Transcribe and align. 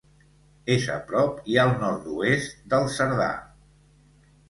És 0.75 0.87
a 0.93 0.95
prop 1.11 1.45
i 1.55 1.61
al 1.65 1.71
nord-oest 1.85 2.67
del 2.75 2.91
Cerdà. 2.99 3.33